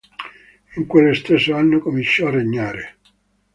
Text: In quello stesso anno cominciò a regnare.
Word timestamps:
In 0.77 0.87
quello 0.87 1.13
stesso 1.13 1.53
anno 1.53 1.77
cominciò 1.77 2.25
a 2.25 2.31
regnare. 2.31 2.97